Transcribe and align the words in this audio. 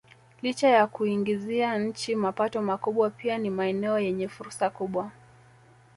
Licha 0.41 0.67
ya 0.67 0.87
kuiingizia 0.87 1.77
nchi 1.77 2.15
mapato 2.15 2.61
makubwa 2.61 3.09
pia 3.09 3.37
ni 3.37 3.49
maeneo 3.49 3.99
yenye 3.99 4.27
fursa 4.29 4.69
kubwa 4.69 5.11